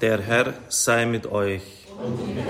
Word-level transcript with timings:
Der 0.00 0.20
Herr 0.20 0.54
sei 0.68 1.06
mit 1.06 1.26
euch. 1.26 1.62
Und 2.00 2.34
mit. 2.34 2.44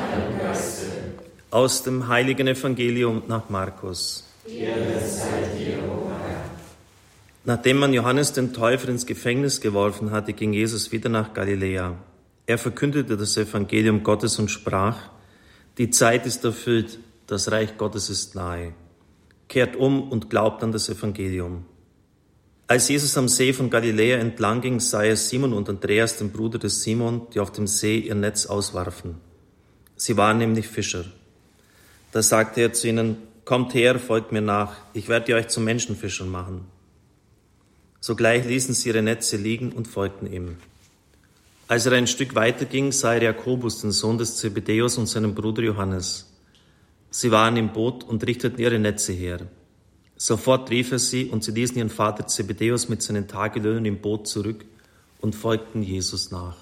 Aus 1.50 1.82
dem 1.82 2.08
heiligen 2.08 2.46
Evangelium 2.46 3.22
nach 3.26 3.48
Markus. 3.48 4.24
Dir. 4.46 4.75
Nachdem 7.45 7.79
man 7.79 7.95
Johannes 7.95 8.34
den 8.34 8.53
Täufer 8.53 8.91
ins 8.91 9.07
Gefängnis 9.07 9.62
geworfen 9.62 10.11
hatte, 10.11 10.34
ging 10.34 10.53
Jesus 10.53 10.93
wieder 10.93 11.09
nach 11.09 11.32
Galiläa. 11.32 11.96
Er 12.45 12.59
verkündete 12.59 13.16
das 13.16 13.39
Evangelium 13.39 14.03
Gottes 14.03 14.39
und 14.39 14.51
sprach, 14.51 14.96
die 15.79 15.89
Zeit 15.89 16.27
ist 16.27 16.45
erfüllt, 16.45 16.99
das 17.27 17.51
Reich 17.51 17.79
Gottes 17.79 18.11
ist 18.11 18.35
nahe. 18.35 18.75
Kehrt 19.49 19.77
um 19.77 20.11
und 20.11 20.29
glaubt 20.29 20.62
an 20.62 20.73
das 20.73 20.91
Evangelium. 20.91 21.65
Als 22.71 22.87
Jesus 22.87 23.16
am 23.16 23.29
See 23.29 23.55
von 23.55 23.71
Galiläa 23.71 24.19
entlang 24.19 24.61
ging, 24.61 24.79
sah 24.79 25.03
er 25.03 25.17
Simon 25.17 25.55
und 25.55 25.71
Andreas, 25.71 26.18
den 26.18 26.30
Bruder 26.30 26.59
des 26.59 26.82
Simon, 26.82 27.27
die 27.32 27.41
auf 27.41 27.50
dem 27.50 27.67
See 27.67 27.98
ihr 27.98 28.14
Netz 28.14 28.45
auswarfen. 28.45 29.14
Sie 29.96 30.18
waren 30.18 30.36
nämlich 30.36 30.68
Fischer. 30.68 31.07
Da 32.12 32.20
sagte 32.22 32.60
er 32.60 32.74
zu 32.74 32.88
ihnen, 32.88 33.16
Kommt 33.46 33.72
her, 33.72 33.98
folgt 33.98 34.32
mir 34.32 34.42
nach, 34.42 34.77
ich 34.92 35.08
werde 35.08 35.34
euch 35.34 35.48
zu 35.48 35.62
Menschenfischern 35.62 36.28
machen. 36.28 36.66
Sogleich 38.00 38.44
ließen 38.44 38.74
sie 38.74 38.91
ihre 38.91 39.00
Netze 39.00 39.38
liegen 39.38 39.72
und 39.72 39.88
folgten 39.88 40.30
ihm. 40.30 40.58
Als 41.66 41.86
er 41.86 41.92
ein 41.92 42.06
Stück 42.06 42.34
weiter 42.34 42.66
ging, 42.66 42.92
sah 42.92 43.14
er 43.14 43.22
Jakobus, 43.22 43.80
den 43.80 43.92
Sohn 43.92 44.19
des 44.19 44.36
Zebedeus, 44.36 44.98
und 44.98 45.06
seinen 45.06 45.34
Bruder 45.34 45.62
Johannes. 45.62 46.30
Sie 47.10 47.30
waren 47.30 47.56
im 47.56 47.72
Boot 47.72 48.05
und 48.05 48.27
richteten 48.27 48.60
ihre 48.60 48.78
Netze 48.78 49.14
her. 49.14 49.41
Sofort 50.20 50.68
rief 50.70 50.90
er 50.90 50.98
sie 50.98 51.27
und 51.27 51.45
sie 51.45 51.52
ließen 51.52 51.77
ihren 51.77 51.90
Vater 51.90 52.27
Zebedeus 52.27 52.88
mit 52.88 53.02
seinen 53.02 53.28
Tagelöhnen 53.28 53.84
im 53.84 54.00
Boot 54.00 54.27
zurück 54.27 54.64
und 55.20 55.36
folgten 55.36 55.80
Jesus 55.80 56.32
nach. 56.32 56.56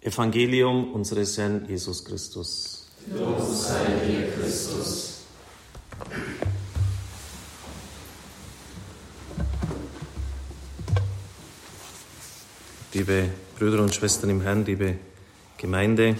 Evangelium 0.00 0.92
unseres 0.92 1.36
Herrn 1.36 1.66
Jesus 1.68 2.04
Christus. 2.04 2.88
Lob 3.12 3.40
sei 3.40 3.84
dir, 4.06 4.30
Christus. 4.32 5.22
Liebe 12.94 13.30
Brüder 13.58 13.82
und 13.82 13.92
Schwestern 13.92 14.30
im 14.30 14.40
Herrn, 14.40 14.64
liebe 14.64 14.98
Gemeinde, 15.58 16.16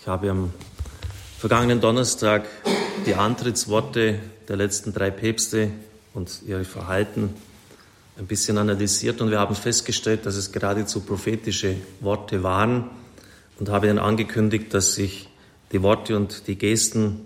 ich 0.00 0.06
habe 0.06 0.30
am 0.30 0.52
vergangenen 1.40 1.80
Donnerstag 1.80 2.44
die 3.06 3.14
Antrittsworte 3.14 4.18
der 4.46 4.56
letzten 4.56 4.92
drei 4.92 5.10
Päpste 5.10 5.70
und 6.12 6.42
ihr 6.46 6.62
Verhalten 6.66 7.32
ein 8.18 8.26
bisschen 8.26 8.58
analysiert 8.58 9.22
und 9.22 9.30
wir 9.30 9.40
haben 9.40 9.54
festgestellt, 9.54 10.26
dass 10.26 10.34
es 10.34 10.52
geradezu 10.52 11.00
prophetische 11.00 11.76
Worte 12.00 12.42
waren 12.42 12.90
und 13.58 13.70
habe 13.70 13.86
dann 13.86 13.98
angekündigt, 13.98 14.74
dass 14.74 14.98
ich 14.98 15.30
die 15.72 15.80
Worte 15.80 16.14
und 16.14 16.46
die 16.46 16.56
Gesten 16.56 17.24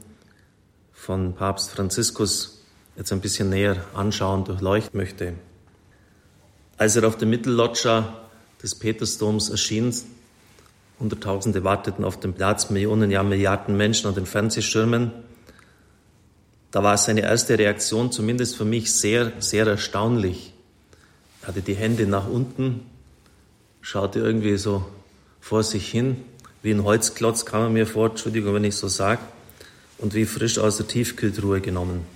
von 0.92 1.34
Papst 1.34 1.72
Franziskus 1.72 2.62
jetzt 2.96 3.12
ein 3.12 3.20
bisschen 3.20 3.50
näher 3.50 3.84
anschauen, 3.94 4.44
durchleuchten 4.44 4.96
möchte. 4.96 5.32
Als 6.76 6.94
er 6.94 7.08
auf 7.08 7.18
der 7.18 7.26
Mittelloggia 7.26 8.14
des 8.62 8.76
Petersdoms 8.76 9.50
erschien, 9.50 9.92
Hunderttausende 11.04 11.64
warteten 11.64 12.02
auf 12.02 12.18
den 12.18 12.32
Platz, 12.32 12.70
Millionen, 12.70 13.10
ja 13.10 13.22
Milliarden 13.22 13.76
Menschen 13.76 14.06
an 14.06 14.14
den 14.14 14.24
Fernsehschirmen. 14.24 15.12
Da 16.70 16.82
war 16.82 16.96
seine 16.96 17.20
erste 17.20 17.58
Reaktion 17.58 18.10
zumindest 18.10 18.56
für 18.56 18.64
mich 18.64 18.90
sehr, 18.90 19.32
sehr 19.38 19.66
erstaunlich. 19.66 20.54
Er 21.42 21.48
hatte 21.48 21.60
die 21.60 21.74
Hände 21.74 22.06
nach 22.06 22.26
unten, 22.26 22.86
schaute 23.82 24.18
irgendwie 24.18 24.56
so 24.56 24.86
vor 25.42 25.62
sich 25.62 25.90
hin, 25.90 26.24
wie 26.62 26.70
ein 26.70 26.84
Holzklotz 26.84 27.44
kam 27.44 27.64
er 27.64 27.68
mir 27.68 27.86
vor, 27.86 28.08
Entschuldigung, 28.08 28.54
wenn 28.54 28.64
ich 28.64 28.76
so 28.76 28.88
sage, 28.88 29.20
und 29.98 30.14
wie 30.14 30.24
frisch 30.24 30.58
aus 30.58 30.78
der 30.78 30.88
Tiefkühltruhe 30.88 31.60
genommen. 31.60 32.06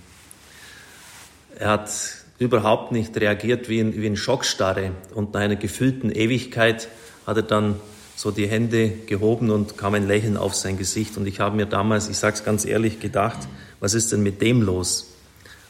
Er 1.59 1.69
hat 1.69 1.91
überhaupt 2.39 2.91
nicht 2.91 3.15
reagiert 3.17 3.69
wie 3.69 3.81
in, 3.81 4.01
wie 4.01 4.07
in 4.07 4.17
Schockstarre 4.17 4.93
und 5.13 5.35
nach 5.35 5.41
einer 5.41 5.57
gefüllten 5.57 6.11
Ewigkeit 6.11 6.87
hat 7.27 7.37
er 7.37 7.43
dann 7.43 7.75
so 8.19 8.31
die 8.31 8.49
Hände 8.49 8.89
gehoben 9.05 9.49
und 9.49 9.77
kam 9.77 9.93
ein 9.93 10.05
Lächeln 10.05 10.35
auf 10.35 10.53
sein 10.53 10.77
Gesicht. 10.77 11.15
Und 11.15 11.25
ich 11.25 11.39
habe 11.39 11.55
mir 11.55 11.67
damals, 11.67 12.09
ich 12.09 12.17
sage 12.17 12.35
es 12.35 12.43
ganz 12.43 12.65
ehrlich, 12.65 12.99
gedacht, 12.99 13.47
was 13.79 13.93
ist 13.93 14.11
denn 14.11 14.21
mit 14.21 14.41
dem 14.41 14.61
los? 14.61 15.13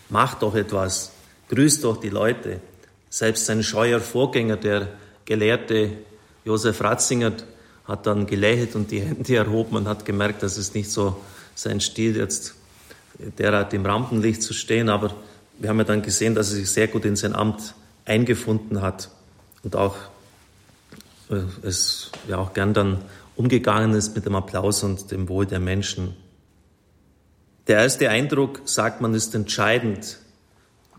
Mach 0.09 0.33
doch 0.33 0.55
etwas, 0.55 1.11
grüß 1.49 1.81
doch 1.81 1.97
die 1.97 2.09
Leute. 2.09 2.59
Selbst 3.11 3.45
sein 3.45 3.61
scheuer 3.61 3.99
Vorgänger, 3.99 4.57
der 4.57 4.87
Gelehrte 5.25 5.91
Josef 6.43 6.81
Ratzinger, 6.81 7.33
hat 7.85 8.07
dann 8.07 8.25
gelächelt 8.25 8.73
und 8.73 8.89
die 8.89 9.01
Hände 9.01 9.35
erhoben 9.35 9.75
und 9.75 9.87
hat 9.87 10.03
gemerkt, 10.03 10.41
dass 10.41 10.57
es 10.57 10.73
nicht 10.73 10.89
so 10.89 11.17
sein 11.53 11.79
Stil 11.79 12.17
jetzt 12.17 12.55
derart 13.37 13.75
im 13.75 13.85
Rampenlicht 13.85 14.41
zu 14.41 14.55
stehen, 14.55 14.89
aber 14.89 15.13
wir 15.59 15.69
haben 15.69 15.77
ja 15.77 15.83
dann 15.83 16.01
gesehen, 16.01 16.33
dass 16.33 16.49
er 16.49 16.55
sich 16.55 16.71
sehr 16.71 16.87
gut 16.87 17.05
in 17.05 17.15
sein 17.15 17.35
Amt 17.35 17.75
eingefunden 18.05 18.81
hat 18.81 19.11
und 19.61 19.75
auch 19.75 19.97
es 21.63 22.11
ja 22.27 22.37
auch 22.37 22.53
gern 22.53 22.73
dann 22.73 22.99
umgegangen 23.35 23.93
ist 23.93 24.15
mit 24.15 24.25
dem 24.25 24.35
Applaus 24.35 24.83
und 24.83 25.11
dem 25.11 25.29
Wohl 25.29 25.45
der 25.45 25.59
Menschen. 25.59 26.15
Der 27.67 27.77
erste 27.79 28.09
Eindruck, 28.09 28.61
sagt 28.65 28.99
man, 28.99 29.13
ist 29.13 29.35
entscheidend. 29.35 30.19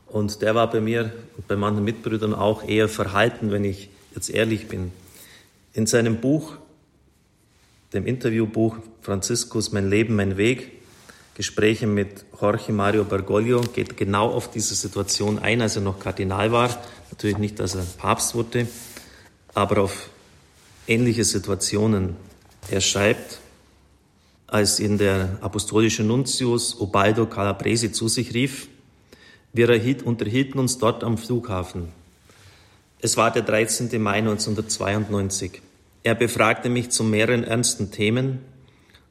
Und 0.06 0.40
der 0.42 0.54
war 0.54 0.70
bei 0.70 0.80
mir 0.80 1.12
und 1.36 1.46
bei 1.48 1.56
manchen 1.56 1.84
Mitbrüdern 1.84 2.34
auch 2.34 2.66
eher 2.66 2.88
verhalten, 2.88 3.50
wenn 3.50 3.64
ich 3.64 3.90
jetzt 4.14 4.30
ehrlich 4.30 4.68
bin. 4.68 4.92
In 5.72 5.86
seinem 5.86 6.20
Buch, 6.20 6.54
dem 7.92 8.06
Interviewbuch 8.06 8.76
Franziskus 9.02 9.72
Mein 9.72 9.90
Leben, 9.90 10.16
mein 10.16 10.36
Weg, 10.36 10.72
Gespräche 11.34 11.86
mit 11.86 12.24
Jorge 12.40 12.72
Mario 12.72 13.04
Bergoglio, 13.04 13.60
geht 13.60 13.96
genau 13.96 14.30
auf 14.30 14.50
diese 14.50 14.74
Situation 14.74 15.38
ein, 15.38 15.62
als 15.62 15.76
er 15.76 15.82
noch 15.82 15.98
Kardinal 15.98 16.52
war. 16.52 16.82
Natürlich 17.10 17.38
nicht, 17.38 17.60
als 17.60 17.74
er 17.74 17.84
Papst 17.98 18.34
wurde, 18.34 18.66
aber 19.54 19.82
auf 19.82 20.10
ähnliche 20.90 21.24
Situationen. 21.24 22.16
Er 22.68 22.80
schreibt, 22.80 23.38
als 24.48 24.80
ihn 24.80 24.98
der 24.98 25.38
apostolische 25.40 26.02
Nuntius 26.02 26.74
Ubaldo 26.74 27.26
Calabresi 27.26 27.92
zu 27.92 28.08
sich 28.08 28.34
rief, 28.34 28.68
wir 29.52 29.68
unterhielten 30.04 30.58
uns 30.58 30.78
dort 30.78 31.04
am 31.04 31.16
Flughafen. 31.16 31.88
Es 33.00 33.16
war 33.16 33.30
der 33.30 33.42
13. 33.42 34.02
Mai 34.02 34.18
1992. 34.18 35.62
Er 36.02 36.14
befragte 36.14 36.68
mich 36.68 36.90
zu 36.90 37.04
mehreren 37.04 37.44
ernsten 37.44 37.90
Themen, 37.90 38.40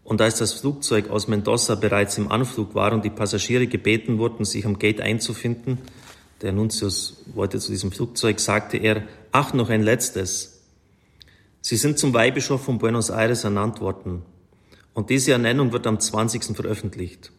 und 0.03 0.21
als 0.21 0.39
das 0.39 0.53
Flugzeug 0.53 1.11
aus 1.11 1.27
Mendoza 1.27 1.75
bereits 1.75 2.17
im 2.17 2.31
Anflug 2.31 2.73
war 2.73 2.93
und 2.93 3.05
die 3.05 3.11
Passagiere 3.11 3.67
gebeten 3.67 4.17
wurden, 4.17 4.43
sich 4.43 4.65
am 4.65 4.79
Gate 4.79 5.01
einzufinden, 5.01 5.77
der 6.41 6.51
Nuntius 6.51 7.23
wollte 7.35 7.59
zu 7.59 7.71
diesem 7.71 7.91
Flugzeug, 7.91 8.39
sagte 8.39 8.77
er, 8.77 9.03
ach, 9.31 9.53
noch 9.53 9.69
ein 9.69 9.83
letztes. 9.83 10.58
Sie 11.69 11.77
sind 11.77 11.99
zum 11.99 12.15
Weihbischof 12.15 12.63
von 12.63 12.79
Buenos 12.79 13.11
Aires 13.11 13.43
ernannt 13.43 13.79
worden. 13.79 14.23
Und 14.95 15.11
diese 15.11 15.33
Ernennung 15.33 15.71
wird 15.71 15.85
am 15.85 15.99
20. 15.99 16.55
veröffentlicht. 16.55 17.31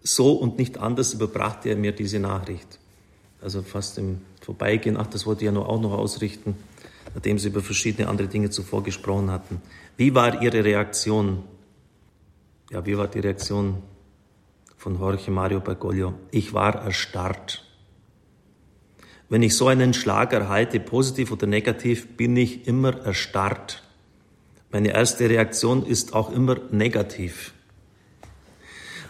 So 0.00 0.34
und 0.34 0.58
nicht 0.58 0.78
anders 0.78 1.12
überbrachte 1.12 1.70
er 1.70 1.74
mir 1.74 1.90
diese 1.90 2.20
Nachricht. 2.20 2.78
Also 3.42 3.62
fast 3.62 3.98
im 3.98 4.20
Vorbeigehen, 4.42 4.96
ach, 4.96 5.08
das 5.08 5.26
wollte 5.26 5.40
ich 5.40 5.46
ja 5.46 5.50
nur 5.50 5.68
auch 5.68 5.80
noch 5.80 5.90
ausrichten, 5.90 6.56
nachdem 7.16 7.40
Sie 7.40 7.48
über 7.48 7.60
verschiedene 7.60 8.08
andere 8.08 8.28
Dinge 8.28 8.50
zuvor 8.50 8.84
gesprochen 8.84 9.28
hatten. 9.32 9.60
Wie 9.96 10.14
war 10.14 10.40
Ihre 10.40 10.62
Reaktion? 10.62 11.42
Ja, 12.70 12.86
wie 12.86 12.96
war 12.96 13.08
die 13.08 13.18
Reaktion 13.18 13.82
von 14.76 15.00
Jorge 15.00 15.32
Mario 15.32 15.58
Bergoglio? 15.58 16.14
Ich 16.30 16.54
war 16.54 16.76
erstarrt. 16.76 17.67
Wenn 19.28 19.42
ich 19.42 19.56
so 19.56 19.68
einen 19.68 19.92
Schlag 19.92 20.32
erhalte, 20.32 20.80
positiv 20.80 21.30
oder 21.32 21.46
negativ, 21.46 22.16
bin 22.16 22.36
ich 22.36 22.66
immer 22.66 22.98
erstarrt. 23.04 23.82
Meine 24.70 24.88
erste 24.88 25.28
Reaktion 25.28 25.84
ist 25.84 26.14
auch 26.14 26.32
immer 26.32 26.56
negativ. 26.70 27.52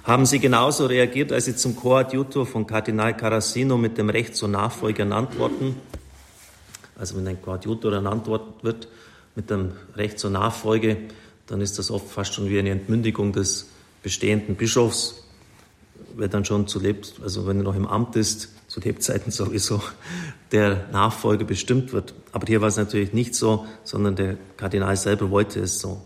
Haben 0.03 0.27
Sie 0.27 0.39
genauso 0.39 0.87
reagiert, 0.87 1.33
als 1.33 1.45
Sie 1.45 1.55
zum 1.55 1.77
Coadjutor 1.77 2.47
von 2.47 2.67
Kardinal 2.67 3.17
Carasino 3.17 3.77
mit 3.77 3.99
dem 3.99 4.11
Recht 4.11 4.35
zur 4.35 4.49
Nachfolge 4.49 5.03
ernannt 5.03 5.39
wurden? 5.39 5.77
Also 6.99 7.17
wenn 7.17 7.29
ein 7.29 7.41
Coadjutor 7.41 7.93
ernannt 7.93 8.27
wird 8.27 8.85
mit 9.37 9.51
dem 9.51 9.73
Recht 9.95 10.19
zur 10.19 10.31
Nachfolge, 10.31 10.97
dann 11.47 11.61
ist 11.61 11.79
das 11.79 11.91
oft 11.91 12.09
fast 12.09 12.35
schon 12.35 12.49
wie 12.49 12.59
eine 12.59 12.71
Entmündigung 12.71 13.33
des 13.33 13.69
bestehenden 14.03 14.57
Bischofs, 14.57 15.28
wer 16.19 16.29
dann 16.29 16.45
schon 16.45 16.67
zu 16.67 16.81
lebt, 16.81 17.15
also 17.23 17.47
wenn 17.47 17.59
er 17.59 17.63
noch 17.63 17.77
im 17.77 17.87
Amt 17.87 18.17
ist, 18.17 18.51
zu 18.67 18.81
Lebzeiten 18.81 19.31
sowieso 19.31 19.81
der 20.53 20.89
Nachfolger 20.93 21.45
bestimmt 21.45 21.93
wird. 21.93 22.15
Aber 22.33 22.47
hier 22.47 22.61
war 22.61 22.69
es 22.69 22.77
natürlich 22.77 23.13
nicht 23.13 23.35
so, 23.35 23.67
sondern 23.85 24.17
der 24.17 24.37
Kardinal 24.57 24.97
selber 24.97 25.31
wollte 25.31 25.61
es 25.61 25.79
so. 25.79 26.03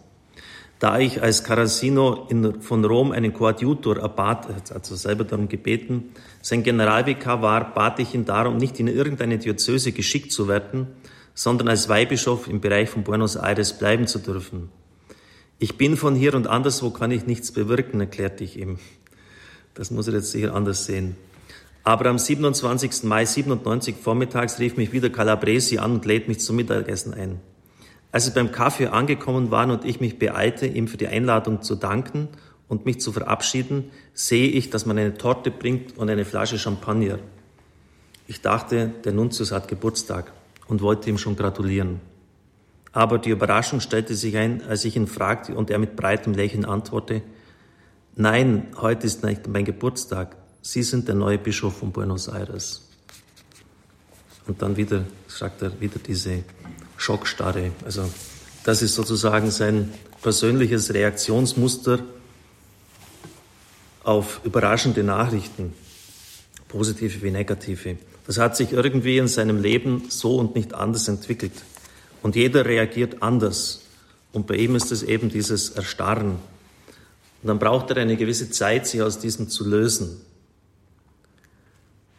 Da 0.78 0.98
ich 0.98 1.22
als 1.22 1.44
Carasino 1.44 2.26
in, 2.28 2.60
von 2.60 2.84
Rom 2.84 3.12
einen 3.12 3.32
Koadjutor 3.32 3.98
erbat, 3.98 4.48
er 4.48 4.74
also 4.74 4.96
selber 4.96 5.24
darum 5.24 5.48
gebeten, 5.48 6.10
sein 6.40 6.64
Generalvikar 6.64 7.40
war, 7.40 7.72
bat 7.72 8.00
ich 8.00 8.14
ihn 8.14 8.24
darum, 8.24 8.56
nicht 8.56 8.80
in 8.80 8.88
irgendeine 8.88 9.38
Diözese 9.38 9.92
geschickt 9.92 10.32
zu 10.32 10.48
werden, 10.48 10.88
sondern 11.34 11.68
als 11.68 11.88
Weihbischof 11.88 12.48
im 12.48 12.60
Bereich 12.60 12.90
von 12.90 13.04
Buenos 13.04 13.36
Aires 13.36 13.78
bleiben 13.78 14.06
zu 14.08 14.18
dürfen. 14.18 14.70
Ich 15.60 15.78
bin 15.78 15.96
von 15.96 16.16
hier 16.16 16.34
und 16.34 16.48
anderswo 16.48 16.90
kann 16.90 17.12
ich 17.12 17.26
nichts 17.26 17.52
bewirken, 17.52 18.00
erklärte 18.00 18.42
ich 18.42 18.58
ihm. 18.58 18.78
Das 19.74 19.90
muss 19.90 20.08
er 20.08 20.14
jetzt 20.14 20.30
sicher 20.30 20.54
anders 20.54 20.84
sehen. 20.84 21.16
Aber 21.84 22.06
am 22.06 22.18
27. 22.18 23.04
Mai 23.04 23.24
97 23.24 23.96
vormittags 23.96 24.58
rief 24.58 24.76
mich 24.76 24.92
wieder 24.92 25.10
Calabresi 25.10 25.78
an 25.78 25.92
und 25.92 26.04
lädt 26.04 26.28
mich 26.28 26.40
zum 26.40 26.56
Mittagessen 26.56 27.12
ein. 27.14 27.40
Als 28.12 28.26
wir 28.26 28.34
beim 28.34 28.52
Kaffee 28.52 28.88
angekommen 28.88 29.50
waren 29.50 29.70
und 29.70 29.84
ich 29.84 29.98
mich 29.98 30.18
beeilte, 30.18 30.66
ihm 30.66 30.86
für 30.86 30.98
die 30.98 31.08
Einladung 31.08 31.62
zu 31.62 31.74
danken 31.74 32.28
und 32.68 32.84
mich 32.84 33.00
zu 33.00 33.10
verabschieden, 33.10 33.90
sehe 34.14 34.48
ich, 34.48 34.70
dass 34.70 34.86
man 34.86 34.98
eine 34.98 35.14
Torte 35.14 35.50
bringt 35.50 35.96
und 35.96 36.10
eine 36.10 36.24
Flasche 36.24 36.58
Champagner. 36.58 37.18
Ich 38.28 38.42
dachte, 38.42 38.92
der 39.04 39.12
Nuntius 39.12 39.50
hat 39.50 39.66
Geburtstag 39.66 40.32
und 40.68 40.82
wollte 40.82 41.10
ihm 41.10 41.18
schon 41.18 41.36
gratulieren. 41.36 42.00
Aber 42.92 43.18
die 43.18 43.30
Überraschung 43.30 43.80
stellte 43.80 44.14
sich 44.14 44.36
ein, 44.36 44.62
als 44.68 44.84
ich 44.84 44.94
ihn 44.94 45.06
fragte 45.06 45.54
und 45.54 45.70
er 45.70 45.78
mit 45.78 45.96
breitem 45.96 46.34
Lächeln 46.34 46.64
antwortete, 46.64 47.22
nein, 48.16 48.68
heute 48.76 49.06
ist 49.06 49.24
nicht 49.24 49.46
mein 49.48 49.64
Geburtstag. 49.64 50.36
Sie 50.62 50.82
sind 50.82 51.08
der 51.08 51.14
neue 51.14 51.38
Bischof 51.38 51.78
von 51.78 51.92
Buenos 51.92 52.28
Aires. 52.28 52.82
Und 54.46 54.62
dann 54.62 54.76
wieder, 54.76 55.04
sagt 55.28 55.62
er, 55.62 55.80
wieder 55.80 55.98
diese 55.98 56.44
Schockstarre. 56.96 57.72
Also 57.84 58.08
das 58.64 58.82
ist 58.82 58.94
sozusagen 58.94 59.50
sein 59.50 59.92
persönliches 60.20 60.92
Reaktionsmuster 60.94 62.00
auf 64.04 64.40
überraschende 64.44 65.02
Nachrichten, 65.02 65.74
positive 66.68 67.22
wie 67.22 67.30
negative. 67.30 67.96
Das 68.26 68.38
hat 68.38 68.56
sich 68.56 68.72
irgendwie 68.72 69.18
in 69.18 69.28
seinem 69.28 69.60
Leben 69.60 70.04
so 70.08 70.36
und 70.36 70.54
nicht 70.54 70.74
anders 70.74 71.08
entwickelt. 71.08 71.52
Und 72.22 72.36
jeder 72.36 72.64
reagiert 72.64 73.22
anders. 73.22 73.82
Und 74.32 74.46
bei 74.46 74.54
ihm 74.54 74.76
ist 74.76 74.92
es 74.92 75.02
eben 75.02 75.28
dieses 75.28 75.70
Erstarren. 75.70 76.36
Und 77.42 77.48
dann 77.48 77.58
braucht 77.58 77.90
er 77.90 77.96
eine 77.96 78.16
gewisse 78.16 78.50
Zeit, 78.50 78.86
sich 78.86 79.02
aus 79.02 79.18
diesem 79.18 79.48
zu 79.48 79.68
lösen. 79.68 80.20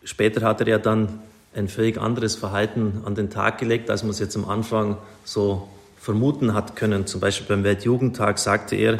Später 0.04 0.46
hat 0.46 0.60
er 0.60 0.68
ja 0.68 0.78
dann 0.78 1.22
ein 1.56 1.70
völlig 1.70 1.98
anderes 1.98 2.36
Verhalten 2.36 3.04
an 3.06 3.16
den 3.16 3.30
Tag 3.30 3.58
gelegt, 3.58 3.90
als 3.90 4.04
man 4.04 4.10
es 4.10 4.20
jetzt 4.20 4.36
am 4.36 4.50
Anfang 4.50 4.98
so 5.24 5.70
vermuten 5.98 6.54
hat 6.54 6.76
können. 6.76 7.08
Zum 7.08 7.22
Beispiel 7.22 7.48
beim 7.48 7.64
Weltjugendtag 7.64 8.38
sagte 8.38 8.76
er 8.76 8.98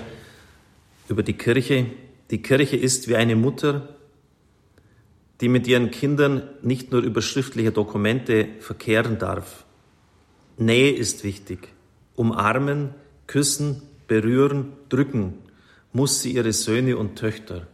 über 1.10 1.24
die 1.24 1.34
Kirche, 1.34 1.88
die 2.32 2.42
Kirche 2.42 2.78
ist 2.78 3.10
wie 3.10 3.18
eine 3.18 3.36
Mutter, 3.36 3.90
die 5.42 5.50
mit 5.50 5.68
ihren 5.68 5.92
Kindern 5.92 6.44
nicht 6.62 6.94
nur 6.94 7.02
über 7.02 7.22
schriftliche 7.22 7.74
Dokumente 7.74 8.48
verkehren 8.62 9.20
darf. 9.20 9.66
Nähe 10.58 10.94
ist 10.94 11.26
wichtig. 11.26 11.68
Umarmen, 12.16 12.92
küssen, 13.28 13.82
berühren, 14.08 14.72
drücken 14.88 15.43
muss 15.94 16.22
sie 16.22 16.32
ihre 16.32 16.52
Söhne 16.54 16.98
und 16.98 17.16
Töchter. 17.16 17.68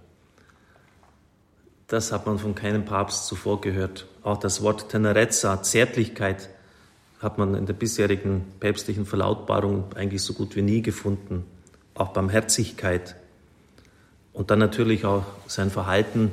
Das 1.88 2.12
hat 2.12 2.28
man 2.28 2.38
von 2.38 2.54
keinem 2.54 2.86
Papst 2.86 3.26
zuvor 3.26 3.62
gehört. 3.62 4.06
Auch 4.22 4.38
das 4.38 4.62
Wort 4.62 4.90
Tenerezza, 4.90 5.64
Zärtlichkeit, 5.64 6.50
hat 7.20 7.38
man 7.38 7.56
in 7.56 7.66
der 7.66 7.74
bisherigen 7.74 8.46
päpstlichen 8.60 9.06
Verlautbarung 9.06 9.86
eigentlich 9.96 10.22
so 10.22 10.34
gut 10.34 10.56
wie 10.56 10.62
nie 10.62 10.82
gefunden. 10.82 11.46
Auch 11.96 12.10
Barmherzigkeit. 12.10 13.16
Und 14.34 14.52
dann 14.52 14.60
natürlich 14.60 15.06
auch 15.06 15.26
sein 15.48 15.72
Verhalten. 15.72 16.32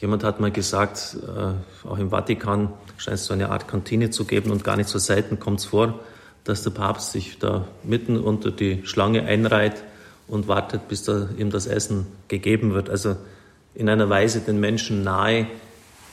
Jemand 0.00 0.24
hat 0.24 0.40
mal 0.40 0.52
gesagt, 0.52 1.16
äh, 1.22 1.86
auch 1.88 1.98
im 1.98 2.10
Vatikan 2.10 2.72
scheint 2.98 3.16
es 3.16 3.26
so 3.26 3.32
eine 3.32 3.48
Art 3.48 3.66
Kantine 3.66 4.10
zu 4.10 4.24
geben 4.24 4.50
und 4.50 4.62
gar 4.62 4.76
nicht 4.76 4.88
so 4.88 4.98
selten 4.98 5.40
kommt 5.40 5.60
es 5.60 5.66
vor, 5.66 6.00
dass 6.44 6.62
der 6.62 6.70
Papst 6.70 7.12
sich 7.12 7.38
da 7.38 7.66
mitten 7.82 8.18
unter 8.18 8.50
die 8.50 8.84
Schlange 8.84 9.24
einreiht 9.24 9.82
und 10.30 10.48
wartet, 10.48 10.88
bis 10.88 11.02
da 11.02 11.28
ihm 11.36 11.50
das 11.50 11.66
Essen 11.66 12.06
gegeben 12.28 12.72
wird. 12.72 12.88
Also 12.88 13.16
in 13.74 13.88
einer 13.88 14.08
Weise 14.08 14.40
den 14.40 14.60
Menschen 14.60 15.02
nahe, 15.02 15.46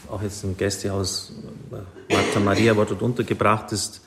auch 0.10 0.22
jetzt 0.22 0.44
im 0.44 0.58
Gästehaus 0.58 1.32
Martha 2.10 2.40
Maria, 2.40 2.76
wo 2.76 2.84
dort 2.84 3.02
untergebracht 3.02 3.72
ist, 3.72 4.02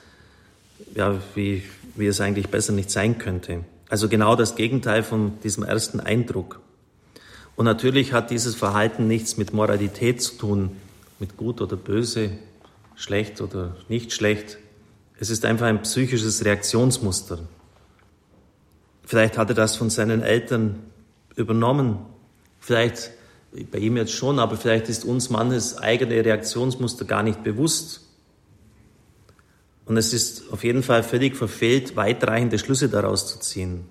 ja, 0.94 1.14
wie, 1.34 1.62
wie 1.94 2.06
es 2.06 2.20
eigentlich 2.20 2.48
besser 2.48 2.72
nicht 2.72 2.90
sein 2.90 3.18
könnte. 3.18 3.64
Also 3.88 4.08
genau 4.08 4.36
das 4.36 4.56
Gegenteil 4.56 5.02
von 5.02 5.38
diesem 5.42 5.62
ersten 5.62 6.00
Eindruck. 6.00 6.60
Und 7.56 7.64
natürlich 7.64 8.12
hat 8.12 8.30
dieses 8.30 8.54
Verhalten 8.54 9.06
nichts 9.06 9.36
mit 9.36 9.52
Moralität 9.52 10.22
zu 10.22 10.36
tun, 10.36 10.76
mit 11.18 11.36
gut 11.36 11.60
oder 11.60 11.76
böse, 11.76 12.30
schlecht 12.96 13.40
oder 13.40 13.76
nicht 13.88 14.12
schlecht. 14.12 14.58
Es 15.18 15.30
ist 15.30 15.44
einfach 15.44 15.66
ein 15.66 15.82
psychisches 15.82 16.44
Reaktionsmuster. 16.44 17.40
Vielleicht 19.10 19.38
hat 19.38 19.48
er 19.48 19.56
das 19.56 19.74
von 19.74 19.90
seinen 19.90 20.22
Eltern 20.22 20.84
übernommen. 21.34 21.98
Vielleicht 22.60 23.10
bei 23.72 23.78
ihm 23.78 23.96
jetzt 23.96 24.12
schon, 24.12 24.38
aber 24.38 24.56
vielleicht 24.56 24.88
ist 24.88 25.04
uns 25.04 25.30
manches 25.30 25.76
eigene 25.78 26.24
Reaktionsmuster 26.24 27.06
gar 27.06 27.24
nicht 27.24 27.42
bewusst. 27.42 28.02
Und 29.84 29.96
es 29.96 30.12
ist 30.12 30.52
auf 30.52 30.62
jeden 30.62 30.84
Fall 30.84 31.02
völlig 31.02 31.34
verfehlt, 31.34 31.96
weitreichende 31.96 32.56
Schlüsse 32.56 32.88
daraus 32.88 33.26
zu 33.26 33.40
ziehen. 33.40 33.84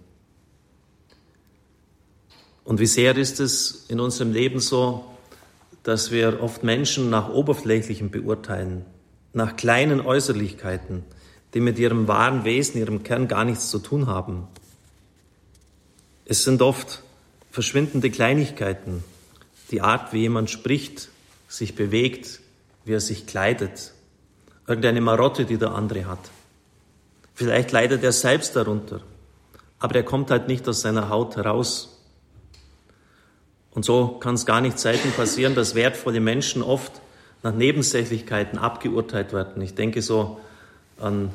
Und 2.63 2.79
wie 2.79 2.85
sehr 2.85 3.17
ist 3.17 3.41
es 3.41 3.87
in 3.89 3.99
unserem 3.99 4.31
Leben 4.31 4.61
so, 4.61 5.03
dass 5.83 6.11
wir 6.11 6.41
oft 6.41 6.63
Menschen 6.63 7.09
nach 7.09 7.27
Oberflächlichem 7.27 8.09
beurteilen, 8.09 8.85
nach 9.33 9.57
kleinen 9.57 9.99
Äußerlichkeiten, 9.99 11.03
die 11.53 11.59
mit 11.59 11.77
ihrem 11.77 12.07
wahren 12.07 12.45
Wesen, 12.45 12.79
ihrem 12.79 13.03
Kern 13.03 13.27
gar 13.27 13.43
nichts 13.43 13.69
zu 13.69 13.79
tun 13.79 14.07
haben. 14.07 14.47
Es 16.31 16.43
sind 16.43 16.61
oft 16.61 17.01
verschwindende 17.49 18.11
Kleinigkeiten, 18.11 19.03
die 19.71 19.81
Art, 19.81 20.13
wie 20.13 20.19
jemand 20.19 20.51
spricht, 20.51 21.09
sich 21.47 21.73
bewegt, 21.73 22.39
wie 22.85 22.93
er 22.93 22.99
sich 22.99 23.25
kleidet, 23.25 23.93
irgendeine 24.67 25.01
Marotte, 25.01 25.45
die 25.45 25.57
der 25.57 25.71
andere 25.71 26.05
hat. 26.05 26.19
Vielleicht 27.33 27.71
leidet 27.71 28.03
er 28.03 28.11
selbst 28.11 28.55
darunter, 28.55 29.01
aber 29.79 29.95
er 29.95 30.03
kommt 30.03 30.29
halt 30.29 30.47
nicht 30.47 30.67
aus 30.67 30.81
seiner 30.81 31.09
Haut 31.09 31.35
heraus. 31.35 31.99
Und 33.71 33.83
so 33.83 34.09
kann 34.19 34.35
es 34.35 34.45
gar 34.45 34.61
nicht 34.61 34.77
selten 34.77 35.11
passieren, 35.13 35.55
dass 35.55 35.73
wertvolle 35.73 36.19
Menschen 36.19 36.61
oft 36.61 36.91
nach 37.41 37.55
Nebensächlichkeiten 37.55 38.59
abgeurteilt 38.59 39.33
werden. 39.33 39.63
Ich 39.63 39.73
denke 39.73 40.03
so 40.03 40.39
an 40.99 41.31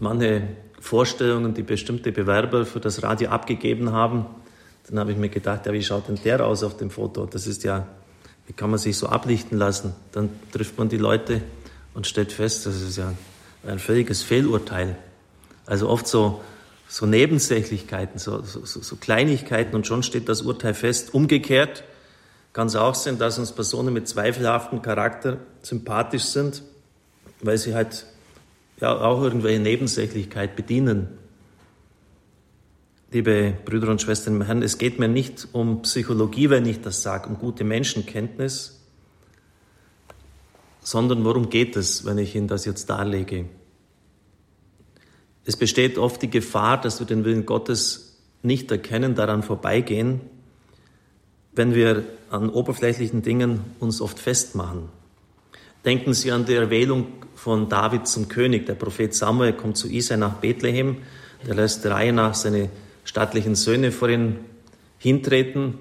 manche 0.00 0.48
Vorstellungen, 0.80 1.54
die 1.54 1.62
bestimmte 1.62 2.12
Bewerber 2.12 2.64
für 2.64 2.80
das 2.80 3.02
Radio 3.02 3.30
abgegeben 3.30 3.92
haben, 3.92 4.26
dann 4.88 4.98
habe 4.98 5.12
ich 5.12 5.18
mir 5.18 5.28
gedacht, 5.28 5.66
ja, 5.66 5.72
wie 5.72 5.82
schaut 5.82 6.08
denn 6.08 6.18
der 6.24 6.44
aus 6.46 6.62
auf 6.62 6.76
dem 6.76 6.90
Foto? 6.90 7.26
Das 7.26 7.46
ist 7.46 7.64
ja, 7.64 7.86
wie 8.46 8.52
kann 8.52 8.70
man 8.70 8.78
sich 8.78 8.96
so 8.96 9.06
ablichten 9.08 9.58
lassen? 9.58 9.94
Dann 10.12 10.30
trifft 10.52 10.78
man 10.78 10.88
die 10.88 10.96
Leute 10.96 11.42
und 11.94 12.06
stellt 12.06 12.32
fest, 12.32 12.64
das 12.64 12.80
ist 12.80 12.96
ja 12.96 13.12
ein 13.66 13.78
völliges 13.78 14.22
Fehlurteil. 14.22 14.96
Also 15.66 15.88
oft 15.88 16.06
so, 16.06 16.40
so 16.88 17.04
Nebensächlichkeiten, 17.04 18.18
so, 18.18 18.42
so, 18.42 18.64
so 18.64 18.96
Kleinigkeiten 18.96 19.76
und 19.76 19.86
schon 19.86 20.02
steht 20.02 20.28
das 20.28 20.40
Urteil 20.42 20.72
fest. 20.72 21.12
Umgekehrt 21.12 21.84
kann 22.54 22.68
es 22.68 22.76
auch 22.76 22.94
sein, 22.94 23.18
dass 23.18 23.38
uns 23.38 23.52
Personen 23.52 23.92
mit 23.92 24.08
zweifelhaftem 24.08 24.80
Charakter 24.80 25.38
sympathisch 25.62 26.24
sind, 26.24 26.62
weil 27.42 27.58
sie 27.58 27.74
halt 27.74 28.06
ja 28.80 29.00
auch 29.00 29.22
irgendwelche 29.22 29.60
Nebensächlichkeit 29.60 30.56
bedienen 30.56 31.08
liebe 33.10 33.54
Brüder 33.64 33.88
und 33.88 34.02
Schwestern 34.02 34.36
im 34.36 34.42
Herrn, 34.42 34.62
es 34.62 34.78
geht 34.78 34.98
mir 34.98 35.08
nicht 35.08 35.48
um 35.52 35.82
Psychologie, 35.82 36.50
wenn 36.50 36.66
ich 36.66 36.80
das 36.80 37.02
sage, 37.02 37.28
um 37.28 37.38
gute 37.38 37.64
Menschenkenntnis, 37.64 38.80
sondern 40.80 41.24
worum 41.24 41.50
geht 41.50 41.76
es, 41.76 42.04
wenn 42.04 42.18
ich 42.18 42.34
Ihnen 42.34 42.48
das 42.48 42.64
jetzt 42.64 42.90
darlege? 42.90 43.46
Es 45.44 45.56
besteht 45.56 45.96
oft 45.96 46.20
die 46.20 46.30
Gefahr, 46.30 46.80
dass 46.80 47.00
wir 47.00 47.06
den 47.06 47.24
Willen 47.24 47.46
Gottes 47.46 48.18
nicht 48.42 48.70
erkennen, 48.70 49.14
daran 49.14 49.42
vorbeigehen, 49.42 50.20
wenn 51.52 51.74
wir 51.74 52.04
an 52.30 52.50
oberflächlichen 52.50 53.22
Dingen 53.22 53.60
uns 53.80 54.00
oft 54.02 54.18
festmachen. 54.18 54.90
Denken 55.84 56.12
Sie 56.14 56.32
an 56.32 56.44
die 56.44 56.54
Erwählung 56.54 57.06
von 57.34 57.68
David 57.68 58.06
zum 58.08 58.28
König. 58.28 58.66
Der 58.66 58.74
Prophet 58.74 59.14
Samuel 59.14 59.52
kommt 59.52 59.76
zu 59.76 59.88
Isai 59.88 60.16
nach 60.16 60.34
Bethlehem, 60.34 60.98
der 61.46 61.54
lässt 61.54 61.84
der 61.84 61.92
Reihe 61.92 62.12
nach 62.12 62.34
seine 62.34 62.68
stattlichen 63.04 63.54
Söhne 63.54 63.92
vor 63.92 64.08
ihn 64.08 64.36
hintreten 64.98 65.78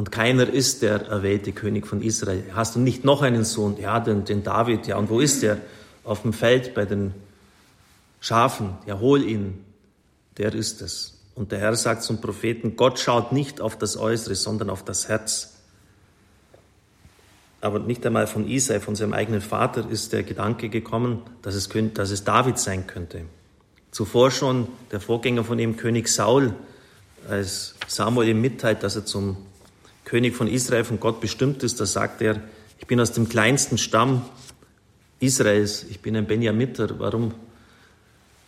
und 0.00 0.10
keiner 0.10 0.48
ist 0.48 0.80
der 0.80 1.08
erwählte 1.08 1.52
König 1.52 1.86
von 1.86 2.00
Israel. 2.00 2.42
Hast 2.54 2.74
du 2.74 2.80
nicht 2.80 3.04
noch 3.04 3.20
einen 3.20 3.44
Sohn? 3.44 3.76
Ja, 3.78 4.00
den, 4.00 4.24
den 4.24 4.42
David. 4.42 4.86
Ja, 4.86 4.96
und 4.96 5.10
wo 5.10 5.20
ist 5.20 5.42
er? 5.42 5.58
Auf 6.04 6.22
dem 6.22 6.32
Feld 6.32 6.72
bei 6.72 6.86
den 6.86 7.12
Schafen. 8.18 8.78
Ja, 8.86 8.98
hol 8.98 9.22
ihn. 9.22 9.62
Der 10.38 10.54
ist 10.54 10.80
es. 10.80 11.20
Und 11.34 11.52
der 11.52 11.58
Herr 11.58 11.76
sagt 11.76 12.02
zum 12.02 12.18
Propheten, 12.22 12.76
Gott 12.76 12.98
schaut 12.98 13.32
nicht 13.32 13.60
auf 13.60 13.76
das 13.76 13.98
Äußere, 13.98 14.36
sondern 14.36 14.70
auf 14.70 14.86
das 14.86 15.08
Herz. 15.08 15.58
Aber 17.60 17.78
nicht 17.78 18.04
einmal 18.06 18.26
von 18.26 18.48
Isai, 18.48 18.80
von 18.80 18.96
seinem 18.96 19.12
eigenen 19.12 19.40
Vater, 19.40 19.88
ist 19.88 20.12
der 20.12 20.22
Gedanke 20.22 20.68
gekommen, 20.68 21.22
dass 21.42 21.54
es, 21.54 21.68
dass 21.94 22.10
es 22.10 22.24
David 22.24 22.58
sein 22.58 22.86
könnte. 22.86 23.22
Zuvor 23.90 24.30
schon 24.30 24.68
der 24.92 25.00
Vorgänger 25.00 25.44
von 25.44 25.58
ihm, 25.58 25.76
König 25.76 26.08
Saul, 26.08 26.54
als 27.28 27.74
Samuel 27.86 28.28
ihm 28.28 28.40
mitteilt, 28.40 28.82
dass 28.82 28.96
er 28.96 29.04
zum 29.04 29.36
König 30.04 30.34
von 30.34 30.48
Israel 30.48 30.84
von 30.84 31.00
Gott 31.00 31.20
bestimmt 31.20 31.62
ist, 31.62 31.80
da 31.80 31.86
sagt 31.86 32.22
er, 32.22 32.40
ich 32.78 32.86
bin 32.86 32.98
aus 33.00 33.12
dem 33.12 33.28
kleinsten 33.28 33.78
Stamm 33.78 34.22
Israels, 35.18 35.84
ich 35.90 36.00
bin 36.00 36.16
ein 36.16 36.26
Benjamiter, 36.26 36.98
warum 36.98 37.34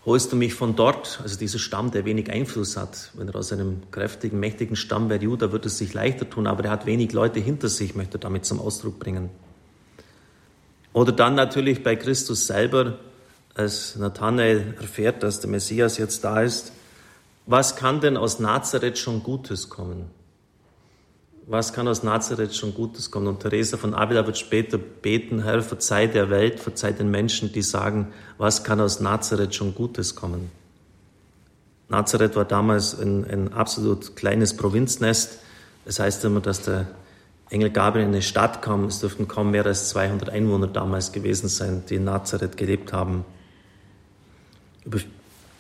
holst 0.04 0.32
du 0.32 0.37
mich 0.37 0.54
von 0.54 0.75
dort, 0.75 1.21
also 1.23 1.38
dieser 1.38 1.59
Stamm, 1.59 1.90
der 1.90 2.04
wenig 2.04 2.30
Einfluss 2.30 2.76
hat. 2.76 3.11
Wenn 3.14 3.28
er 3.28 3.37
aus 3.37 3.52
einem 3.52 3.82
kräftigen, 3.90 4.40
mächtigen 4.40 4.76
Stamm 4.76 5.09
wäre, 5.09 5.23
Judah, 5.23 5.52
wird 5.52 5.66
es 5.66 5.78
sich 5.78 5.94
leichter 5.94 6.28
tun, 6.28 6.47
aber 6.47 6.64
er 6.64 6.71
hat 6.71 6.87
wenig 6.87 7.12
Leute 7.12 7.40
hinter 7.40 7.68
sich, 7.68 7.94
möchte 7.94 8.18
damit 8.18 8.44
zum 8.44 8.61
Ausdruck 8.61 8.99
bringen. 8.99 9.30
Oder 10.92 11.12
dann 11.12 11.35
natürlich 11.35 11.82
bei 11.82 11.97
Christus 11.97 12.47
selber, 12.47 12.99
als 13.54 13.97
Nathanael 13.97 14.75
erfährt, 14.80 15.23
dass 15.23 15.40
der 15.40 15.50
Messias 15.50 15.99
jetzt 15.99 16.25
da 16.25 16.42
ist, 16.42 16.73
was 17.47 17.76
kann 17.76 18.00
denn 18.00 18.16
aus 18.16 18.38
Nazareth 18.38 18.99
schon 18.99 19.23
Gutes 19.23 19.68
kommen? 19.68 20.11
Was 21.47 21.73
kann 21.73 21.89
aus 21.89 22.05
Nazareth 22.05 22.55
schon 22.55 22.73
Gutes 22.73 23.11
kommen? 23.11 23.27
Und 23.27 23.41
Teresa 23.41 23.77
von 23.77 23.95
Avila 23.95 24.25
wird 24.27 24.39
später 24.39 24.79
beten, 24.79 25.43
Herr, 25.43 25.63
verzeih 25.63 26.07
der 26.07 26.31
Welt, 26.31 26.61
verzeih 26.61 26.93
den 26.93 27.11
Menschen, 27.11 27.53
die 27.53 27.63
sagen, 27.63 28.13
was 28.39 28.63
kann 28.63 28.81
aus 28.81 29.01
Nazareth 29.01 29.55
schon 29.55 29.75
Gutes 29.75 30.15
kommen? 30.15 30.53
Nazareth 31.89 32.37
war 32.37 32.45
damals 32.45 32.99
ein, 32.99 33.25
ein 33.25 33.53
absolut 33.53 34.15
kleines 34.15 34.57
Provinznest. 34.57 35.41
Es 35.85 35.97
das 35.97 35.99
heißt 35.99 36.25
immer, 36.25 36.41
dass 36.41 36.63
der 36.63 36.87
Engel 37.51 37.71
Gabriel 37.71 38.07
in 38.07 38.13
eine 38.13 38.23
Stadt 38.23 38.63
kam. 38.63 38.85
Es 38.85 39.01
dürften 39.01 39.27
kaum 39.27 39.51
mehr 39.51 39.67
als 39.67 39.89
200 39.91 40.31
Einwohner 40.31 40.69
damals 40.69 41.13
gewesen 41.13 41.49
sein, 41.49 41.83
die 41.89 41.97
in 41.97 42.05
Nazareth 42.05 42.57
gelebt 42.57 42.93
haben. 42.93 43.25
Über 44.85 45.01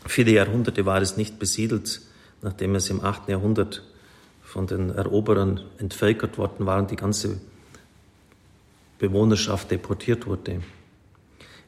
viele 0.06 0.30
Jahrhunderte 0.30 0.86
war 0.86 1.02
es 1.02 1.16
nicht 1.16 1.38
besiedelt, 1.38 2.00
nachdem 2.40 2.76
es 2.76 2.88
im 2.88 3.04
8. 3.04 3.28
Jahrhundert 3.28 3.82
von 4.52 4.66
den 4.66 4.90
Eroberern 4.90 5.62
entvölkert 5.78 6.36
worden 6.36 6.66
war 6.66 6.78
und 6.78 6.90
die 6.90 6.96
ganze 6.96 7.40
Bewohnerschaft 8.98 9.70
deportiert 9.70 10.26
wurde. 10.26 10.60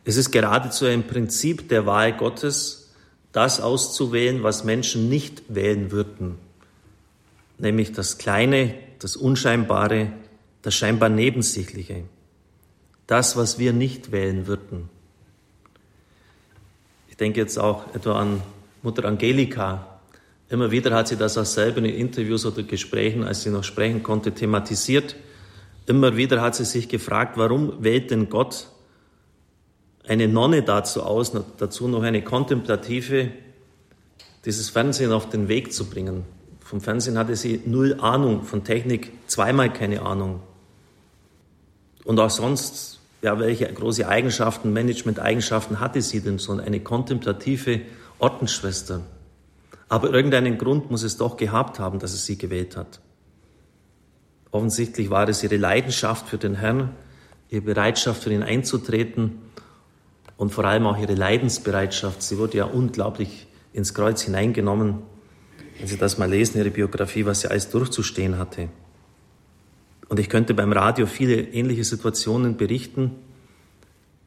Es 0.04 0.18
ist 0.18 0.32
geradezu 0.32 0.84
ein 0.84 1.06
Prinzip 1.06 1.70
der 1.70 1.86
Wahl 1.86 2.12
Gottes, 2.14 2.92
das 3.32 3.62
auszuwählen, 3.62 4.42
was 4.42 4.64
Menschen 4.64 5.08
nicht 5.08 5.42
wählen 5.48 5.92
würden, 5.92 6.34
nämlich 7.56 7.92
das 7.92 8.18
Kleine, 8.18 8.74
das 8.98 9.16
Unscheinbare, 9.16 10.12
das 10.60 10.74
scheinbar 10.74 11.08
Nebensächliche, 11.08 12.04
das, 13.06 13.34
was 13.34 13.58
wir 13.58 13.72
nicht 13.72 14.12
wählen 14.12 14.46
würden. 14.46 14.90
Ich 17.08 17.16
denke 17.16 17.40
jetzt 17.40 17.58
auch 17.58 17.94
etwa 17.94 18.20
an 18.20 18.42
Mutter 18.82 19.06
Angelika, 19.06 19.93
Immer 20.48 20.70
wieder 20.70 20.94
hat 20.94 21.08
sie 21.08 21.16
das 21.16 21.38
auch 21.38 21.44
selber 21.44 21.78
in 21.78 21.86
Interviews 21.86 22.44
oder 22.44 22.62
Gesprächen, 22.62 23.24
als 23.24 23.42
sie 23.42 23.50
noch 23.50 23.64
sprechen 23.64 24.02
konnte, 24.02 24.32
thematisiert. 24.32 25.16
Immer 25.86 26.16
wieder 26.16 26.40
hat 26.42 26.54
sie 26.54 26.64
sich 26.64 26.88
gefragt, 26.88 27.36
warum 27.36 27.82
wählt 27.82 28.10
denn 28.10 28.28
Gott 28.28 28.68
eine 30.06 30.28
Nonne 30.28 30.62
dazu 30.62 31.02
aus, 31.02 31.32
dazu 31.58 31.88
noch 31.88 32.02
eine 32.02 32.22
kontemplative, 32.22 33.30
dieses 34.44 34.68
Fernsehen 34.68 35.12
auf 35.12 35.30
den 35.30 35.48
Weg 35.48 35.72
zu 35.72 35.86
bringen. 35.86 36.24
Vom 36.60 36.80
Fernsehen 36.80 37.18
hatte 37.18 37.36
sie 37.36 37.62
null 37.64 37.98
Ahnung, 38.00 38.42
von 38.42 38.64
Technik 38.64 39.12
zweimal 39.26 39.72
keine 39.72 40.02
Ahnung. 40.02 40.40
Und 42.04 42.20
auch 42.20 42.30
sonst, 42.30 43.00
ja, 43.22 43.38
welche 43.38 43.66
große 43.66 44.06
Eigenschaften, 44.06 44.72
Management-Eigenschaften 44.74 45.80
hatte 45.80 46.02
sie 46.02 46.20
denn 46.20 46.38
so 46.38 46.52
eine 46.52 46.80
kontemplative 46.80 47.80
Ordensschwester? 48.18 49.00
Aber 49.94 50.10
irgendeinen 50.10 50.58
Grund 50.58 50.90
muss 50.90 51.04
es 51.04 51.18
doch 51.18 51.36
gehabt 51.36 51.78
haben, 51.78 52.00
dass 52.00 52.14
es 52.14 52.26
sie 52.26 52.36
gewählt 52.36 52.76
hat. 52.76 53.00
Offensichtlich 54.50 55.08
war 55.08 55.28
es 55.28 55.44
ihre 55.44 55.56
Leidenschaft 55.56 56.26
für 56.26 56.36
den 56.36 56.56
Herrn, 56.56 56.90
ihre 57.48 57.60
Bereitschaft 57.60 58.24
für 58.24 58.32
ihn 58.32 58.42
einzutreten 58.42 59.38
und 60.36 60.50
vor 60.50 60.64
allem 60.64 60.88
auch 60.88 60.98
ihre 60.98 61.14
Leidensbereitschaft. 61.14 62.24
Sie 62.24 62.38
wurde 62.38 62.58
ja 62.58 62.64
unglaublich 62.64 63.46
ins 63.72 63.94
Kreuz 63.94 64.22
hineingenommen. 64.22 65.02
Wenn 65.78 65.86
Sie 65.86 65.96
das 65.96 66.18
mal 66.18 66.28
lesen, 66.28 66.58
ihre 66.58 66.70
Biografie, 66.70 67.24
was 67.24 67.42
sie 67.42 67.48
alles 67.50 67.70
durchzustehen 67.70 68.36
hatte. 68.36 68.70
Und 70.08 70.18
ich 70.18 70.28
könnte 70.28 70.54
beim 70.54 70.72
Radio 70.72 71.06
viele 71.06 71.40
ähnliche 71.40 71.84
Situationen 71.84 72.56
berichten, 72.56 73.12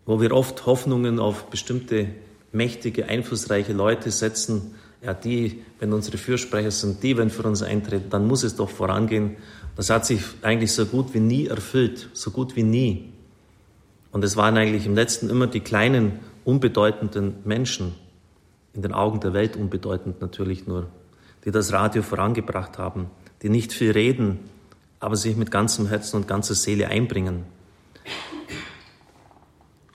wo 0.05 0.21
wir 0.21 0.31
oft 0.31 0.65
Hoffnungen 0.65 1.19
auf 1.19 1.49
bestimmte 1.49 2.07
mächtige, 2.53 3.09
einflussreiche 3.09 3.73
Leute 3.73 4.11
setzen 4.11 4.73
ja, 5.01 5.13
die, 5.13 5.63
wenn 5.79 5.93
unsere 5.93 6.17
Fürsprecher 6.17 6.71
sind, 6.71 7.03
die, 7.03 7.17
wenn 7.17 7.29
für 7.29 7.43
uns 7.43 7.61
eintreten, 7.61 8.09
dann 8.09 8.27
muss 8.27 8.43
es 8.43 8.55
doch 8.55 8.69
vorangehen. 8.69 9.37
Das 9.75 9.89
hat 9.89 10.05
sich 10.05 10.21
eigentlich 10.41 10.71
so 10.71 10.85
gut 10.85 11.13
wie 11.13 11.19
nie 11.19 11.47
erfüllt, 11.47 12.09
so 12.13 12.31
gut 12.31 12.55
wie 12.55 12.63
nie. 12.63 13.13
Und 14.11 14.23
es 14.23 14.35
waren 14.35 14.57
eigentlich 14.57 14.85
im 14.85 14.95
letzten 14.95 15.29
immer 15.29 15.47
die 15.47 15.59
kleinen, 15.59 16.19
unbedeutenden 16.45 17.35
Menschen, 17.43 17.93
in 18.73 18.81
den 18.81 18.93
Augen 18.93 19.19
der 19.19 19.33
Welt 19.33 19.55
unbedeutend 19.55 20.21
natürlich 20.21 20.65
nur, 20.65 20.87
die 21.45 21.51
das 21.51 21.73
Radio 21.73 22.01
vorangebracht 22.01 22.77
haben, 22.77 23.07
die 23.41 23.49
nicht 23.49 23.73
viel 23.73 23.91
reden, 23.91 24.39
aber 24.99 25.15
sich 25.15 25.35
mit 25.35 25.51
ganzem 25.51 25.87
Herzen 25.87 26.17
und 26.17 26.27
ganzer 26.27 26.55
Seele 26.55 26.87
einbringen. 26.87 27.43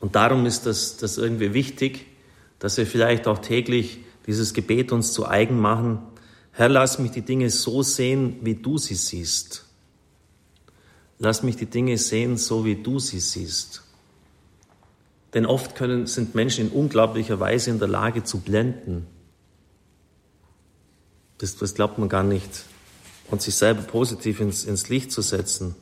Und 0.00 0.14
darum 0.14 0.46
ist 0.46 0.66
das, 0.66 0.96
das 0.96 1.18
irgendwie 1.18 1.54
wichtig, 1.54 2.06
dass 2.58 2.76
wir 2.76 2.86
vielleicht 2.86 3.26
auch 3.26 3.38
täglich 3.38 4.00
dieses 4.26 4.54
Gebet 4.54 4.92
uns 4.92 5.12
zu 5.12 5.26
eigen 5.26 5.60
machen. 5.60 5.98
Herr, 6.52 6.68
lass 6.68 6.98
mich 6.98 7.10
die 7.10 7.22
Dinge 7.22 7.50
so 7.50 7.82
sehen, 7.82 8.36
wie 8.42 8.54
du 8.54 8.78
sie 8.78 8.94
siehst. 8.94 9.64
Lass 11.18 11.42
mich 11.42 11.56
die 11.56 11.66
Dinge 11.66 11.98
sehen, 11.98 12.36
so 12.36 12.64
wie 12.64 12.76
du 12.76 12.98
sie 12.98 13.20
siehst. 13.20 13.82
Denn 15.34 15.46
oft 15.46 15.76
können, 15.76 16.06
sind 16.06 16.34
Menschen 16.34 16.66
in 16.66 16.72
unglaublicher 16.72 17.40
Weise 17.40 17.70
in 17.70 17.78
der 17.78 17.88
Lage 17.88 18.22
zu 18.22 18.40
blenden. 18.40 19.06
Das, 21.38 21.56
das 21.56 21.74
glaubt 21.74 21.98
man 21.98 22.08
gar 22.08 22.22
nicht. 22.22 22.64
Und 23.30 23.40
sich 23.40 23.54
selber 23.54 23.82
positiv 23.82 24.40
ins, 24.40 24.64
ins 24.64 24.88
Licht 24.88 25.10
zu 25.10 25.22
setzen. 25.22 25.74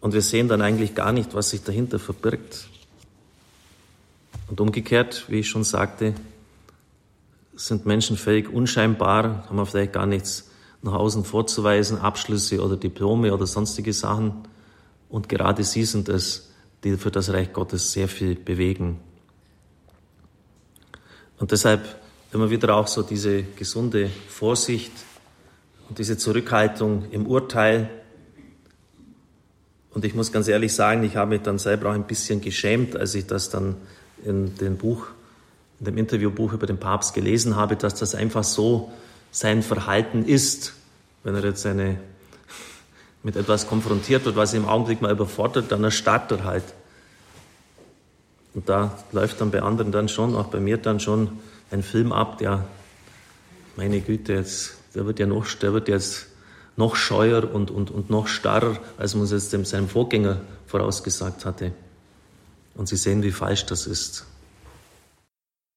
Und 0.00 0.14
wir 0.14 0.22
sehen 0.22 0.48
dann 0.48 0.62
eigentlich 0.62 0.96
gar 0.96 1.12
nicht, 1.12 1.32
was 1.32 1.50
sich 1.50 1.62
dahinter 1.62 2.00
verbirgt. 2.00 2.68
Und 4.52 4.60
umgekehrt, 4.60 5.24
wie 5.28 5.38
ich 5.38 5.48
schon 5.48 5.64
sagte, 5.64 6.12
sind 7.54 7.86
Menschen 7.86 8.18
völlig 8.18 8.52
unscheinbar, 8.52 9.48
haben 9.48 9.64
vielleicht 9.64 9.94
gar 9.94 10.04
nichts 10.04 10.50
nach 10.82 10.92
außen 10.92 11.24
vorzuweisen, 11.24 11.96
Abschlüsse 11.96 12.60
oder 12.60 12.76
Diplome 12.76 13.32
oder 13.32 13.46
sonstige 13.46 13.94
Sachen. 13.94 14.46
Und 15.08 15.30
gerade 15.30 15.64
sie 15.64 15.86
sind 15.86 16.10
es, 16.10 16.50
die 16.84 16.98
für 16.98 17.10
das 17.10 17.32
Reich 17.32 17.54
Gottes 17.54 17.92
sehr 17.92 18.08
viel 18.08 18.34
bewegen. 18.34 19.00
Und 21.38 21.50
deshalb 21.50 21.82
immer 22.30 22.50
wieder 22.50 22.76
auch 22.76 22.88
so 22.88 23.00
diese 23.00 23.44
gesunde 23.44 24.10
Vorsicht 24.28 24.92
und 25.88 25.98
diese 25.98 26.18
Zurückhaltung 26.18 27.10
im 27.10 27.26
Urteil. 27.26 27.88
Und 29.94 30.04
ich 30.04 30.14
muss 30.14 30.30
ganz 30.30 30.46
ehrlich 30.46 30.74
sagen, 30.74 31.04
ich 31.04 31.16
habe 31.16 31.30
mich 31.30 31.40
dann 31.40 31.56
selber 31.56 31.88
auch 31.88 31.94
ein 31.94 32.06
bisschen 32.06 32.42
geschämt, 32.42 32.96
als 32.96 33.14
ich 33.14 33.26
das 33.26 33.48
dann 33.48 33.76
in 34.24 34.56
dem 34.56 34.76
Buch, 34.76 35.06
in 35.80 35.86
dem 35.86 35.98
Interviewbuch 35.98 36.52
über 36.52 36.66
den 36.66 36.78
Papst 36.78 37.14
gelesen 37.14 37.56
habe, 37.56 37.76
dass 37.76 37.94
das 37.94 38.14
einfach 38.14 38.44
so 38.44 38.92
sein 39.30 39.62
Verhalten 39.62 40.24
ist, 40.24 40.74
wenn 41.24 41.34
er 41.34 41.44
jetzt 41.44 41.64
eine, 41.66 41.98
mit 43.22 43.36
etwas 43.36 43.66
konfrontiert 43.66 44.24
wird, 44.24 44.36
was 44.36 44.52
ihn 44.54 44.62
im 44.62 44.68
Augenblick 44.68 45.00
mal 45.00 45.12
überfordert, 45.12 45.70
dann 45.70 45.84
erstarrt 45.84 46.30
er 46.32 46.44
halt. 46.44 46.64
Und 48.54 48.68
da 48.68 48.98
läuft 49.12 49.40
dann 49.40 49.50
bei 49.50 49.62
anderen 49.62 49.92
dann 49.92 50.08
schon, 50.08 50.36
auch 50.36 50.48
bei 50.48 50.60
mir 50.60 50.76
dann 50.76 51.00
schon 51.00 51.30
ein 51.70 51.82
Film 51.82 52.12
ab, 52.12 52.38
der, 52.38 52.66
meine 53.76 54.00
Güte, 54.00 54.34
jetzt, 54.34 54.74
der 54.94 55.06
wird 55.06 55.18
ja 55.18 55.26
noch, 55.26 55.46
der 55.54 55.72
wird 55.72 55.88
jetzt 55.88 56.26
noch 56.76 56.96
scheuer 56.96 57.52
und, 57.52 57.70
und, 57.70 57.90
und 57.90 58.10
noch 58.10 58.26
starrer, 58.28 58.78
als 58.98 59.14
man 59.14 59.24
es 59.24 59.30
jetzt 59.30 59.52
dem, 59.52 59.64
seinem 59.64 59.88
Vorgänger 59.88 60.40
vorausgesagt 60.66 61.44
hatte. 61.44 61.72
Und 62.74 62.88
Sie 62.88 62.96
sehen, 62.96 63.22
wie 63.22 63.32
falsch 63.32 63.66
das 63.66 63.86
ist. 63.86 64.26